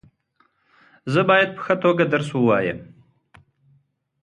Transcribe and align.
زه 1.13 1.21
باید 1.29 1.49
په 1.55 1.61
ښه 1.65 1.75
توګه 1.83 2.03
درس 2.13 2.29
وایم. 2.33 2.79